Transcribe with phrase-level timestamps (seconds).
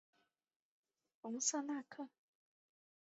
[1.21, 2.09] 隆瑟纳克。